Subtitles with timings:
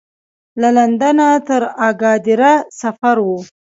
[0.61, 3.27] له لندنه تر اګادیره سفر و.